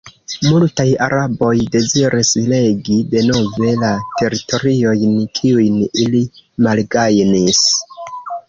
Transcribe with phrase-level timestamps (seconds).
[0.43, 3.93] Multaj araboj deziris regi denove la
[4.23, 6.27] teritoriojn, kiujn ili
[6.69, 7.65] malgajnis.